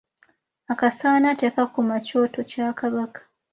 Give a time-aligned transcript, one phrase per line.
[0.71, 3.21] Akasaana tekakuma kyoto kya Kabaka.